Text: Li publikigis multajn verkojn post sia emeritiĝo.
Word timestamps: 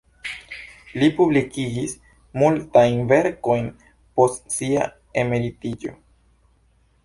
Li 1.01 1.09
publikigis 1.19 1.93
multajn 2.43 2.99
verkojn 3.13 3.69
post 4.21 4.57
sia 4.57 4.91
emeritiĝo. 5.25 5.97